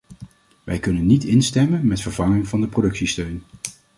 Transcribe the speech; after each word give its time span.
Wij 0.63 0.79
kunnen 0.79 1.05
niet 1.05 1.23
instemmen 1.23 1.87
met 1.87 2.01
vervanging 2.01 2.47
van 2.47 2.61
de 2.61 2.67
productiesteun. 2.67 3.43